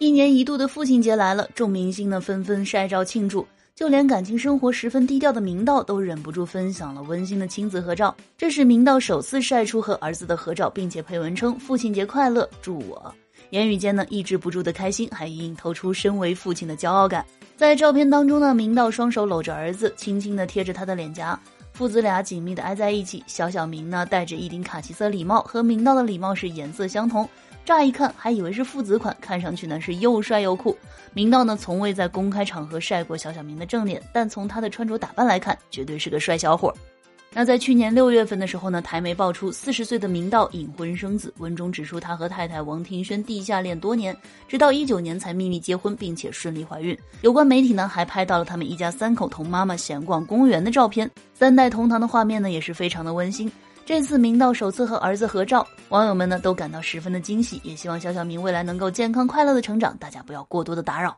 [0.00, 3.44] 一年一度的父亲节来了，众明星呢纷纷晒照庆祝，
[3.74, 8.14] 就连感情生活十分低调的明道都忍不住分享了温馨的亲子合照。
[8.36, 13.12] 这是明道首次晒出和儿子的合照，并且配文称“父亲节快乐，祝我”。
[13.50, 17.26] 言语间呢抑制不住的开心，还隐隐透出身为父亲的骄傲感。
[17.56, 21.36] 在照片当中呢，明道双手搂着儿子，轻轻的贴着他的脸颊，
[21.78, 23.22] 父子俩紧密的挨在一起。
[23.28, 27.28] 小小明呢戴着一顶卡其色礼帽，和明道的礼帽是颜色相同。
[27.64, 30.76] 乍一看还以为是父子款，看上去呢是又帅又酷。
[31.14, 36.74] 明道呢从未在公开场合晒过小小明的正脸，但从他的穿着打扮来看，绝对是个帅小伙。
[37.38, 44.16] 那在去年六月份的时候呢，台媒爆出四十岁的明道隐婚生子，文中指出他和太太王庭轩地下恋多年，
[44.48, 46.98] 直到一九年才秘密结婚，并且顺利怀孕。
[47.20, 53.48] 有关媒体呢还拍到了他们一家三口同妈妈闲逛公园的照片，三代同堂的画面呢也是非常的温馨。
[53.86, 61.16] 这次明道首次和儿子合照，网友们呢都感到十分的惊喜，也希望小小明未来能够健康快乐的成长，大家不要过多的打扰。